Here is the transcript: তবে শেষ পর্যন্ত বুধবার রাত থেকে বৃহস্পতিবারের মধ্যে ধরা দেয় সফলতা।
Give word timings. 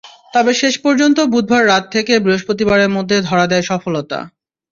তবে 0.33 0.51
শেষ 0.53 0.73
পর্যন্ত 0.77 1.17
বুধবার 1.33 1.63
রাত 1.67 1.83
থেকে 1.91 2.13
বৃহস্পতিবারের 2.19 2.89
মধ্যে 2.89 3.17
ধরা 3.21 3.45
দেয় 3.51 3.65
সফলতা। 3.71 4.19